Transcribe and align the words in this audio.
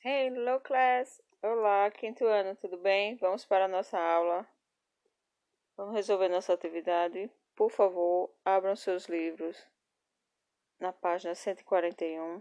Hello, 0.00 0.60
class! 0.60 1.20
Olá, 1.42 1.90
quinto 1.90 2.24
ano, 2.24 2.54
tudo 2.54 2.78
bem? 2.78 3.16
Vamos 3.16 3.44
para 3.44 3.64
a 3.64 3.68
nossa 3.68 3.98
aula. 3.98 4.48
Vamos 5.76 5.92
resolver 5.92 6.28
nossa 6.28 6.52
atividade. 6.52 7.28
Por 7.56 7.68
favor, 7.68 8.32
abram 8.44 8.76
seus 8.76 9.06
livros 9.06 9.66
na 10.78 10.92
página 10.92 11.34
141. 11.34 12.40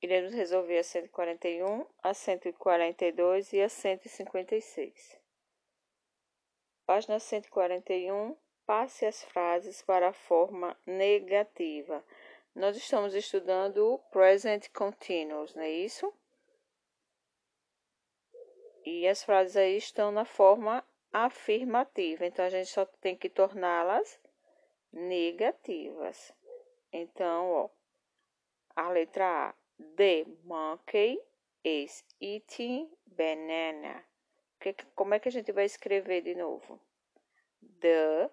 Iremos 0.00 0.32
resolver 0.32 0.78
a 0.78 0.84
141, 0.84 1.84
a 2.00 2.14
142 2.14 3.52
e 3.52 3.60
a 3.60 3.68
156. 3.68 5.20
Página 6.86 7.18
141. 7.18 8.36
Passe 8.64 9.04
as 9.04 9.24
frases 9.24 9.82
para 9.82 10.10
a 10.10 10.12
forma 10.12 10.78
negativa. 10.86 12.04
Nós 12.54 12.76
estamos 12.76 13.14
estudando 13.14 13.94
o 13.94 13.98
present 13.98 14.68
continuous, 14.72 15.52
não 15.56 15.64
é 15.64 15.70
isso? 15.70 16.14
E 18.86 19.08
as 19.08 19.24
frases 19.24 19.56
aí 19.56 19.76
estão 19.76 20.12
na 20.12 20.24
forma 20.24 20.86
afirmativa, 21.12 22.24
então 22.24 22.44
a 22.44 22.48
gente 22.48 22.70
só 22.70 22.86
tem 22.86 23.16
que 23.16 23.28
torná-las 23.28 24.20
negativas. 24.92 26.32
Então, 26.92 27.50
ó, 27.50 27.70
a 28.76 28.88
letra 28.90 29.48
A, 29.48 29.54
the 29.96 30.24
monkey 30.44 31.20
is 31.64 32.04
eating 32.20 32.88
banana. 33.06 34.04
Como 34.94 35.14
é 35.14 35.18
que 35.18 35.30
a 35.30 35.32
gente 35.32 35.50
vai 35.50 35.64
escrever 35.64 36.22
de 36.22 36.36
novo? 36.36 36.80
The 37.80 38.30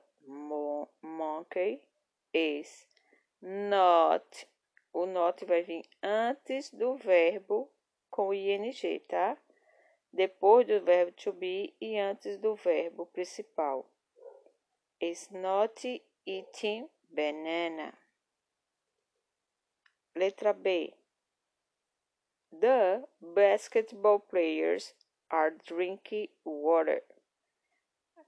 monkey 1.01 1.81
is 2.31 2.87
not. 3.41 4.47
O 4.93 5.07
not 5.07 5.43
vai 5.45 5.63
vir 5.63 5.83
antes 6.03 6.69
do 6.69 6.95
verbo 6.95 7.71
com 8.11 8.31
ing, 8.31 8.71
tá? 9.07 9.35
Depois 10.13 10.65
do 10.67 10.79
verbo 10.79 11.11
to 11.13 11.33
be 11.33 11.75
e 11.81 11.97
antes 11.97 12.37
do 12.37 12.55
verbo 12.55 13.05
principal. 13.07 13.89
Is 15.01 15.29
not 15.31 15.83
eating 16.25 16.87
banana. 17.09 17.93
Letra 20.15 20.53
B. 20.53 20.93
The 22.51 23.03
basketball 23.19 24.19
players 24.19 24.93
are 25.29 25.51
drinking 25.65 26.29
water. 26.45 27.01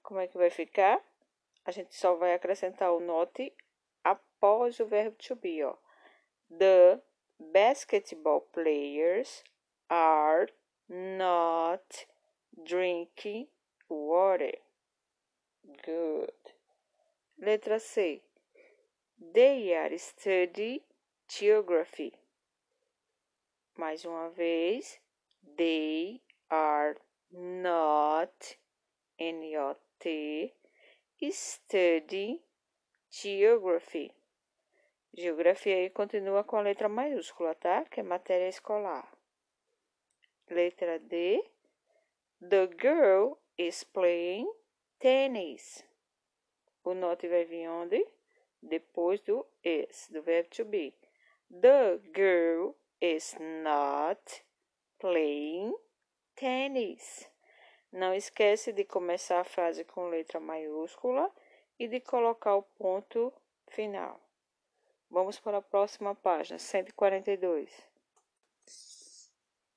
Como 0.02 0.20
é 0.20 0.28
que 0.28 0.38
vai 0.38 0.50
ficar? 0.50 1.00
A 1.64 1.72
gente 1.72 1.96
só 1.96 2.16
vai 2.16 2.34
acrescentar 2.34 2.92
o 2.92 3.00
not 3.00 3.54
após 4.04 4.80
o 4.80 4.86
verbo 4.86 5.16
to 5.18 5.36
be, 5.36 5.64
ó. 5.64 5.78
The 6.50 7.02
basketball 7.40 8.42
players 8.42 9.44
are 9.90 10.52
not 10.90 12.06
drinking 12.66 13.48
water. 13.90 14.58
Good. 15.84 16.32
Letra 17.42 17.80
C. 17.80 18.22
They 19.34 19.74
are 19.74 19.98
studying 19.98 20.82
geography. 21.28 22.14
Mais 23.78 24.06
uma 24.06 24.30
vez. 24.30 25.00
They 25.58 26.22
are 26.50 26.96
not 27.32 28.58
N-O-T 29.20 30.54
studying 31.32 32.40
geography. 33.10 34.12
Geografia 35.14 35.76
aí 35.76 35.90
continua 35.90 36.44
com 36.44 36.58
a 36.58 36.62
letra 36.62 36.90
maiúscula, 36.90 37.56
tá? 37.56 37.86
Que 37.86 38.02
é 38.02 38.04
matéria 38.04 38.50
escolar. 38.50 39.15
Letra 40.50 41.00
D. 41.00 41.42
The 42.40 42.68
girl 42.68 43.40
is 43.58 43.84
playing 43.84 44.52
tennis. 45.00 45.84
O 46.84 46.94
not 46.94 47.28
vai 47.28 47.46
vir 47.46 47.68
onde? 47.68 48.06
Depois 48.62 49.22
do 49.22 49.46
is, 49.64 50.08
do 50.12 50.22
verbo 50.22 50.50
to 50.50 50.66
be. 50.66 50.94
The 51.50 52.00
girl 52.14 52.76
is 53.02 53.36
not 53.40 54.44
playing 55.00 55.74
tennis. 56.36 57.30
Não 57.92 58.14
esquece 58.14 58.72
de 58.72 58.84
começar 58.84 59.40
a 59.40 59.44
frase 59.44 59.84
com 59.84 60.10
letra 60.10 60.40
maiúscula 60.40 61.32
e 61.80 61.88
de 61.88 62.00
colocar 62.00 62.56
o 62.56 62.64
ponto 62.64 63.34
final. 63.70 64.20
Vamos 65.10 65.40
para 65.40 65.58
a 65.58 65.62
próxima 65.62 66.14
página, 66.14 66.60
142. 66.60 67.95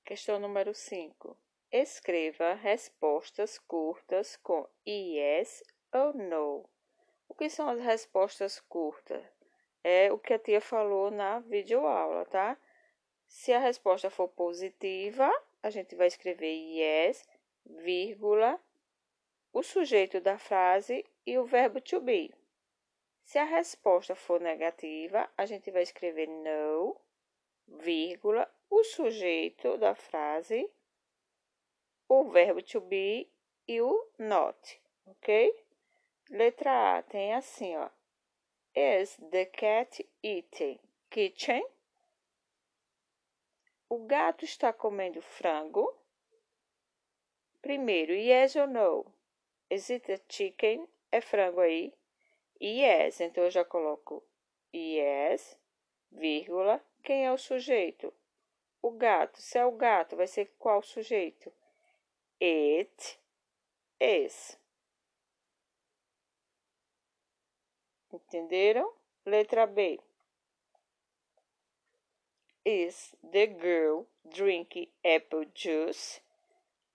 Questão 0.08 0.40
número 0.40 0.72
5. 0.72 1.36
Escreva 1.70 2.54
respostas 2.54 3.58
curtas 3.58 4.38
com 4.38 4.66
yes 4.86 5.62
ou 5.92 6.14
no. 6.14 6.66
O 7.28 7.34
que 7.34 7.50
são 7.50 7.68
as 7.68 7.78
respostas 7.78 8.58
curtas? 8.58 9.22
É 9.84 10.10
o 10.10 10.18
que 10.18 10.32
a 10.32 10.38
tia 10.38 10.62
falou 10.62 11.10
na 11.10 11.40
videoaula, 11.40 12.24
tá? 12.24 12.56
Se 13.26 13.52
a 13.52 13.58
resposta 13.58 14.08
for 14.08 14.28
positiva, 14.28 15.30
a 15.62 15.68
gente 15.68 15.94
vai 15.94 16.06
escrever 16.06 16.54
yes, 16.54 17.28
vírgula, 17.66 18.58
o 19.52 19.62
sujeito 19.62 20.22
da 20.22 20.38
frase 20.38 21.04
e 21.26 21.36
o 21.36 21.44
verbo 21.44 21.82
to 21.82 22.00
be. 22.00 22.34
Se 23.24 23.36
a 23.36 23.44
resposta 23.44 24.14
for 24.14 24.40
negativa, 24.40 25.30
a 25.36 25.44
gente 25.44 25.70
vai 25.70 25.82
escrever 25.82 26.28
no, 26.28 26.98
vírgula, 27.68 28.50
o 28.70 28.82
sujeito 28.82 29.76
da 29.78 29.94
frase, 29.94 30.70
o 32.08 32.24
verbo 32.30 32.62
to 32.62 32.80
be 32.80 33.30
e 33.66 33.80
o 33.80 34.10
not, 34.18 34.80
ok? 35.06 35.64
Letra 36.30 36.98
A 36.98 37.02
tem 37.02 37.34
assim, 37.34 37.76
ó. 37.76 37.88
Is 38.74 39.16
the 39.30 39.46
cat 39.46 40.06
eating 40.22 40.78
kitchen? 41.10 41.66
O 43.88 43.98
gato 44.06 44.44
está 44.44 44.72
comendo 44.72 45.20
frango? 45.22 45.94
Primeiro, 47.62 48.12
yes 48.12 48.56
ou 48.56 48.66
no? 48.66 49.06
Is 49.70 49.90
it 49.90 50.12
a 50.12 50.20
chicken? 50.28 50.88
É 51.10 51.20
frango 51.20 51.60
aí? 51.60 51.92
Yes, 52.60 53.20
então 53.20 53.44
eu 53.44 53.50
já 53.50 53.64
coloco 53.64 54.22
yes, 54.74 55.58
vírgula. 56.10 56.84
Quem 57.02 57.26
é 57.26 57.32
o 57.32 57.38
sujeito? 57.38 58.12
O 58.80 58.90
gato, 58.90 59.40
se 59.40 59.58
é 59.58 59.64
o 59.64 59.72
gato, 59.72 60.16
vai 60.16 60.26
ser 60.26 60.54
qual 60.58 60.82
sujeito? 60.82 61.52
It 62.40 63.18
is. 64.00 64.58
Entenderam? 68.12 68.92
Letra 69.26 69.66
B. 69.66 70.00
Is 72.64 73.14
the 73.22 73.46
girl 73.46 74.04
drinking 74.24 74.88
apple 75.04 75.50
juice? 75.54 76.20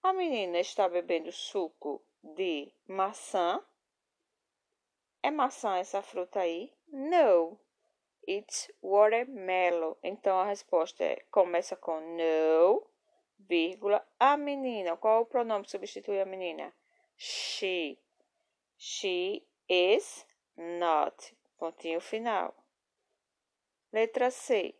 A 0.01 0.13
menina 0.13 0.59
está 0.59 0.87
bebendo 0.87 1.31
suco 1.31 2.01
de 2.23 2.71
maçã. 2.87 3.63
É 5.21 5.31
maçã 5.31 5.77
essa 5.77 6.01
fruta 6.01 6.39
aí? 6.39 6.73
No. 6.87 7.59
It's 8.27 8.71
watermelon. 8.81 9.95
Então 10.03 10.39
a 10.39 10.45
resposta 10.45 11.03
é, 11.03 11.23
começa 11.29 11.75
com 11.75 11.99
no, 11.99 12.87
vírgula, 13.37 14.05
a 14.19 14.37
menina. 14.37 14.97
Qual 14.97 15.21
o 15.21 15.25
pronome 15.25 15.65
que 15.65 15.71
substitui 15.71 16.21
a 16.21 16.25
menina? 16.25 16.73
She. 17.17 17.99
She 18.77 19.43
is 19.69 20.25
not. 20.57 21.35
Pontinho 21.57 22.01
final. 22.01 22.53
Letra 23.91 24.31
C. 24.31 24.75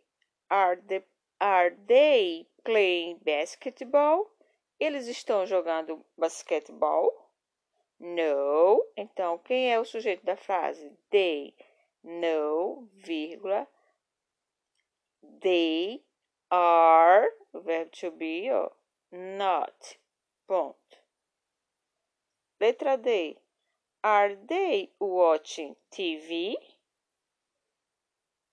Are, 0.50 0.76
the, 0.76 1.04
are 1.40 1.70
they 1.86 2.48
playing 2.64 3.18
basketball? 3.24 4.30
Eles 4.78 5.06
estão 5.06 5.46
jogando 5.46 6.04
basquetebol? 6.16 7.12
No. 8.00 8.84
Então, 8.96 9.38
quem 9.38 9.72
é 9.72 9.78
o 9.78 9.84
sujeito 9.84 10.24
da 10.24 10.36
frase? 10.36 10.90
They 11.10 11.54
no, 12.04 12.86
vírgula, 12.94 13.66
they 15.40 16.02
are, 16.50 17.26
o 17.52 17.60
verbo 17.60 17.90
to 17.90 18.10
be, 18.10 18.50
ó, 18.50 18.70
not, 19.10 19.98
ponto. 20.46 20.78
Letra 22.60 22.96
D. 22.96 23.36
Are 24.02 24.36
they 24.48 24.90
watching 25.00 25.76
TV? 25.90 26.56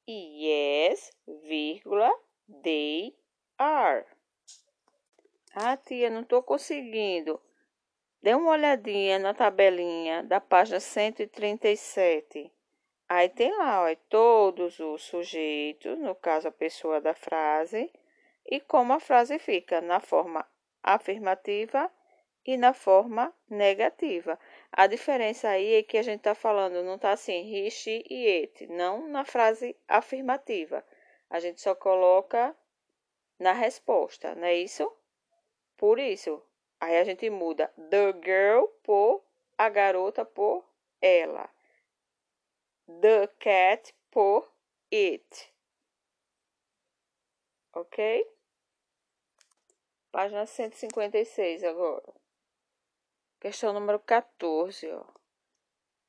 Yes, 0.08 1.12
vírgula, 1.28 2.12
they 2.64 3.14
are. 3.58 4.06
Ah, 5.54 5.78
tia, 5.78 6.10
não 6.10 6.22
estou 6.22 6.42
conseguindo. 6.42 7.40
Dê 8.22 8.34
uma 8.34 8.52
olhadinha 8.52 9.20
na 9.20 9.34
tabelinha 9.34 10.24
da 10.24 10.40
página 10.40 10.80
137. 10.80 12.52
Aí 13.14 13.28
tem 13.28 13.52
lá, 13.58 13.84
ó, 13.84 13.96
todos 14.08 14.80
os 14.80 15.02
sujeitos, 15.04 16.00
no 16.00 16.16
caso 16.16 16.48
a 16.48 16.52
pessoa 16.52 17.02
da 17.02 17.14
frase, 17.14 17.92
e 18.46 18.62
como 18.62 18.94
a 18.94 19.02
frase 19.02 19.38
fica 19.38 19.82
na 19.82 20.00
forma 20.00 20.48
afirmativa 20.82 21.92
e 22.46 22.56
na 22.56 22.74
forma 22.74 23.36
negativa. 23.50 24.40
A 24.72 24.88
diferença 24.88 25.50
aí 25.50 25.74
é 25.74 25.84
que 25.84 25.98
a 25.98 26.04
gente 26.04 26.20
está 26.20 26.34
falando, 26.34 26.86
não 26.86 26.96
está 26.96 27.12
assim, 27.12 27.54
he, 27.54 27.70
she 27.70 28.02
e 28.10 28.44
it, 28.44 28.68
não 28.68 29.06
na 29.10 29.26
frase 29.26 29.76
afirmativa. 29.90 30.82
A 31.30 31.42
gente 31.42 31.60
só 31.60 31.76
coloca 31.76 32.56
na 33.38 33.52
resposta, 33.52 34.36
não 34.36 34.46
é 34.46 34.56
isso? 34.56 34.90
Por 35.76 36.00
isso, 36.00 36.42
aí 36.80 36.98
a 36.98 37.04
gente 37.04 37.30
muda 37.30 37.74
the 37.90 38.14
girl 38.24 38.68
por 38.82 39.22
a 39.58 39.68
garota 39.68 40.24
por 40.24 40.64
ela. 41.02 41.50
The 43.00 43.28
cat 43.40 43.94
por 44.12 44.52
it. 44.92 45.54
Ok? 47.74 48.28
Página 50.12 50.46
156 50.46 51.64
agora. 51.64 52.14
Questão 53.40 53.72
número 53.72 54.00
14. 54.00 54.92
Ó. 54.92 55.06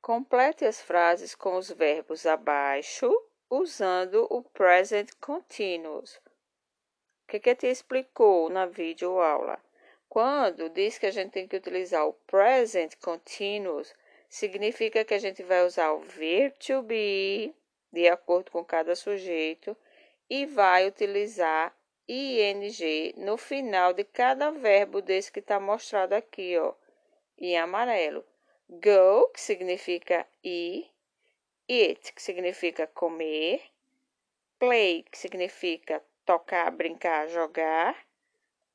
Complete 0.01 0.65
as 0.65 0.83
frases 0.83 1.35
com 1.35 1.57
os 1.57 1.71
verbos 1.71 2.27
abaixo 2.27 3.09
usando 3.49 4.27
o 4.31 4.43
present 4.43 5.11
continuous. 5.21 6.17
O 6.17 7.29
que, 7.29 7.39
que 7.39 7.51
a 7.51 7.55
tia 7.57 7.71
explicou 7.71 8.51
na 8.51 8.67
videoaula? 8.67 9.63
Quando 10.09 10.69
diz 10.69 10.99
que 10.99 11.07
a 11.07 11.11
gente 11.11 11.31
tem 11.31 11.47
que 11.47 11.57
utilizar 11.57 12.07
o 12.07 12.13
present 12.27 12.97
continuous, 12.97 13.95
significa 14.33 15.05
que 15.05 15.13
a 15.13 15.19
gente 15.19 15.43
vai 15.43 15.63
usar 15.63 15.93
o 15.93 16.01
ver 16.01 16.53
to 16.53 16.83
be 16.83 17.55
de 17.93 18.09
acordo 18.09 18.51
com 18.51 18.65
cada 18.65 18.97
sujeito 18.97 19.77
e 20.29 20.47
vai 20.47 20.89
utilizar 20.89 21.77
ing 22.09 23.13
no 23.19 23.37
final 23.37 23.93
de 23.93 24.05
cada 24.05 24.51
verbo 24.51 25.03
desse 25.03 25.31
que 25.31 25.41
está 25.41 25.61
mostrado 25.61 26.15
aqui, 26.15 26.57
ó 26.57 26.73
em 27.39 27.59
amarelo. 27.59 28.25
Go, 28.71 29.29
que 29.35 29.41
significa 29.41 30.27
ir. 30.43 30.91
Eat, 31.69 32.15
que 32.15 32.23
significa 32.23 32.87
comer. 32.87 33.61
Play, 34.59 35.03
que 35.11 35.19
significa 35.19 36.03
tocar, 36.25 36.71
brincar, 36.71 37.29
jogar. 37.29 37.95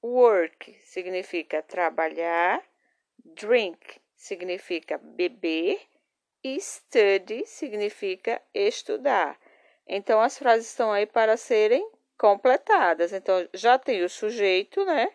Work 0.04 0.80
significa 0.84 1.64
trabalhar. 1.64 2.64
Drink 3.26 4.00
significa 4.18 4.98
beber. 4.98 5.80
E 6.44 6.60
study 6.60 7.46
significa 7.46 8.42
estudar. 8.54 9.40
Então, 9.88 10.22
as 10.22 10.38
frases 10.38 10.68
estão 10.68 10.92
aí 10.92 11.06
para 11.06 11.38
serem 11.38 11.90
completadas. 12.18 13.14
Então, 13.14 13.48
já 13.54 13.78
tem 13.80 14.04
o 14.04 14.10
sujeito, 14.10 14.84
né? 14.86 15.12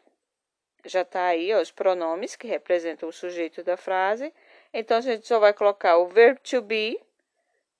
já 0.84 1.02
está 1.02 1.26
aí 1.26 1.52
ó, 1.54 1.60
os 1.60 1.70
pronomes 1.70 2.36
que 2.36 2.46
representam 2.46 3.08
o 3.08 3.12
sujeito 3.12 3.62
da 3.62 3.76
frase. 3.76 4.32
Então, 4.72 4.96
a 4.96 5.00
gente 5.00 5.26
só 5.26 5.38
vai 5.38 5.52
colocar 5.52 5.98
o 5.98 6.08
verbo 6.08 6.40
to 6.40 6.60
be 6.62 7.00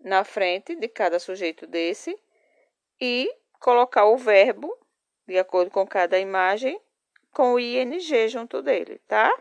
na 0.01 0.25
frente 0.25 0.75
de 0.75 0.89
cada 0.89 1.19
sujeito 1.19 1.67
desse 1.67 2.19
e 3.01 3.33
colocar 3.59 4.05
o 4.07 4.17
verbo, 4.17 4.77
de 5.27 5.39
acordo 5.39 5.71
com 5.71 5.87
cada 5.87 6.19
imagem, 6.19 6.81
com 7.33 7.55
o 7.55 7.61
ing 7.61 7.99
junto 8.29 8.63
dele, 8.63 9.01
tá? 9.09 9.33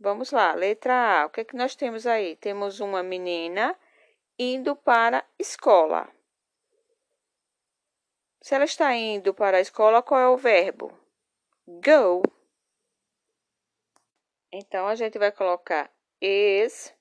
Vamos 0.00 0.30
lá, 0.30 0.54
letra 0.54 1.22
A. 1.22 1.26
O 1.26 1.30
que 1.30 1.40
é 1.40 1.44
que 1.44 1.56
nós 1.56 1.74
temos 1.74 2.06
aí? 2.06 2.36
Temos 2.36 2.78
uma 2.78 3.02
menina 3.02 3.76
indo 4.38 4.76
para 4.76 5.18
a 5.18 5.24
escola. 5.38 6.08
Se 8.40 8.54
ela 8.54 8.64
está 8.64 8.94
indo 8.94 9.34
para 9.34 9.56
a 9.56 9.60
escola, 9.60 10.00
qual 10.00 10.20
é 10.20 10.28
o 10.28 10.36
verbo? 10.36 10.96
Go. 11.66 12.22
Então, 14.52 14.86
a 14.86 14.94
gente 14.94 15.18
vai 15.18 15.32
colocar 15.32 15.92
is, 16.20 16.94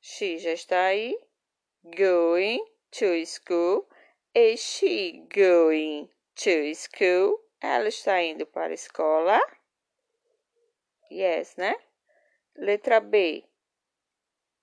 she 0.00 0.38
já 0.38 0.52
está 0.52 0.86
aí, 0.86 1.16
going 1.84 2.58
to 2.90 3.24
school, 3.26 3.86
is 4.34 4.60
she 4.60 5.26
going 5.32 6.08
to 6.34 6.74
school? 6.74 7.38
Ela 7.60 7.88
está 7.88 8.20
indo 8.22 8.46
para 8.46 8.72
a 8.72 8.74
escola. 8.74 9.38
Yes, 11.10 11.56
né? 11.56 11.74
Letra 12.56 13.00
B. 13.00 13.44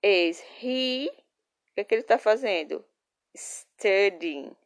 Is 0.02 0.40
he? 0.60 1.08
O 1.08 1.74
que, 1.74 1.80
é 1.80 1.84
que 1.84 1.94
ele 1.94 2.02
está 2.02 2.18
fazendo? 2.18 2.84
Studying. 3.36 4.56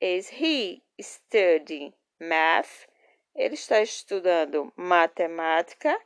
Is 0.00 0.28
he 0.30 0.82
studying 1.00 1.92
math? 2.18 2.88
Ele 3.34 3.54
está 3.54 3.80
estudando 3.80 4.72
matemática, 4.76 5.96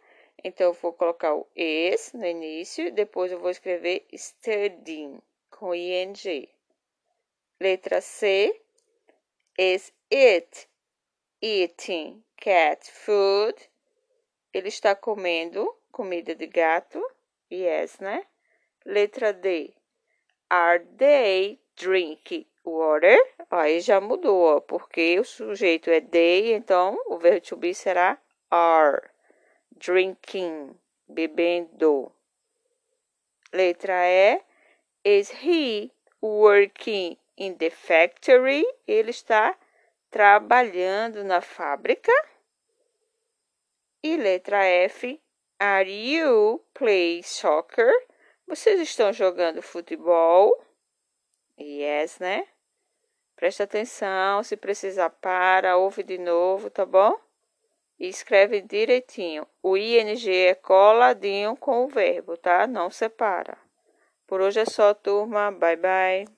então 0.42 0.66
eu 0.66 0.72
vou 0.74 0.92
colocar 0.92 1.34
o 1.34 1.48
es 1.56 2.12
no 2.12 2.26
início, 2.26 2.92
depois 2.92 3.32
eu 3.32 3.40
vou 3.40 3.50
escrever 3.50 4.06
studying 4.12 5.22
com 5.50 5.74
ing. 5.74 6.48
Letra 7.60 8.00
C, 8.00 8.60
is 9.58 9.92
it 10.10 10.68
eating 11.40 12.22
cat 12.36 12.90
food? 12.90 13.54
Ele 14.54 14.68
está 14.68 14.94
comendo 14.94 15.68
comida 15.90 16.32
de 16.32 16.46
gato? 16.46 17.04
Yes, 17.52 17.98
né? 17.98 18.24
Letra 18.86 19.32
D, 19.32 19.74
are 20.48 20.78
they 20.96 21.60
drinking 21.76 22.46
water, 22.64 23.18
aí 23.50 23.80
já 23.80 24.00
mudou, 24.00 24.56
ó, 24.56 24.60
porque 24.60 25.18
o 25.18 25.24
sujeito 25.24 25.90
é 25.90 26.00
they, 26.00 26.54
então 26.54 26.96
o 27.06 27.18
verbo 27.18 27.40
to 27.40 27.56
be 27.56 27.74
será 27.74 28.16
are. 28.48 29.10
Drinking, 29.76 30.78
bebendo. 31.08 32.12
Letra 33.52 34.06
E, 34.06 34.40
is 35.04 35.30
he 35.42 35.90
working 36.22 37.18
in 37.36 37.54
the 37.56 37.70
factory? 37.70 38.64
Ele 38.86 39.10
está 39.10 39.58
trabalhando 40.10 41.24
na 41.24 41.40
fábrica. 41.40 42.12
E 44.06 44.18
letra 44.18 44.62
F, 44.66 45.18
are 45.58 45.90
you 45.90 46.62
play 46.74 47.22
soccer? 47.22 47.90
Vocês 48.46 48.78
estão 48.78 49.10
jogando 49.14 49.62
futebol? 49.62 50.62
Yes, 51.58 52.18
né? 52.18 52.46
Presta 53.34 53.64
atenção, 53.64 54.42
se 54.42 54.58
precisar 54.58 55.08
para, 55.08 55.78
ouve 55.78 56.02
de 56.02 56.18
novo, 56.18 56.68
tá 56.68 56.84
bom? 56.84 57.18
E 57.98 58.06
escreve 58.06 58.60
direitinho. 58.60 59.46
O 59.62 59.74
ing 59.74 60.30
é 60.30 60.54
coladinho 60.54 61.56
com 61.56 61.86
o 61.86 61.88
verbo, 61.88 62.36
tá? 62.36 62.66
Não 62.66 62.90
separa. 62.90 63.56
Por 64.26 64.42
hoje 64.42 64.60
é 64.60 64.66
só, 64.66 64.92
turma. 64.92 65.50
Bye, 65.50 65.76
bye. 65.76 66.28